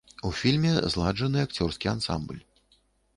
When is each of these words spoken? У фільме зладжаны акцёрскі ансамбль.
У 0.27 0.29
фільме 0.37 0.71
зладжаны 0.93 1.43
акцёрскі 1.47 1.91
ансамбль. 1.93 2.41